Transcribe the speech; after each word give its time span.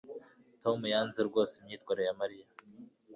tom 0.63 0.79
yanze 0.93 1.19
rwose 1.29 1.53
imyitwarire 1.57 2.05
ya 2.07 2.17
mariya 2.21 2.47